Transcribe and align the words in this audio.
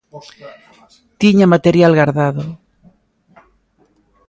Tiña 1.21 1.51
material 1.53 1.93
gardado. 2.01 2.43